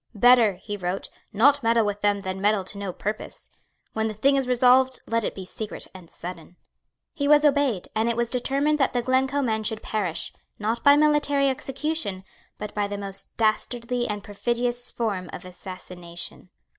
[0.15, 3.51] "Better," he wrote, "not meddle with them than meddle to no purpose.
[3.93, 6.55] When the thing is resolved, let it be secret and sudden."
[7.13, 10.95] He was obeyed; and it was determined that the Glencoe men should perish, not by
[10.95, 12.23] military execution,
[12.57, 16.49] but by the most dastardly and perfidious form of assassination.